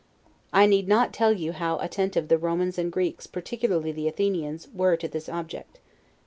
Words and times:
I 0.51 0.65
need 0.65 0.87
not 0.87 1.13
tell 1.13 1.31
you 1.31 1.51
how 1.51 1.77
attentive 1.77 2.27
the 2.27 2.39
Romans 2.39 2.79
and 2.79 2.91
Greeks, 2.91 3.27
particularly 3.27 3.91
the 3.91 4.07
Athenians, 4.07 4.67
were 4.73 4.95
to 4.97 5.07
this 5.07 5.29
object. 5.29 5.79